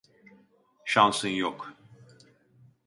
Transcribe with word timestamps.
Şansın 0.85 1.27
yok. 1.29 1.73